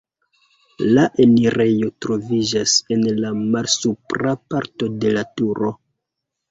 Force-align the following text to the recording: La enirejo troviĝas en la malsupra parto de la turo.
La 0.97 1.03
enirejo 1.25 1.91
troviĝas 2.07 2.75
en 2.97 3.07
la 3.21 3.35
malsupra 3.45 4.35
parto 4.55 4.93
de 5.05 5.17
la 5.21 5.31
turo. 5.39 5.77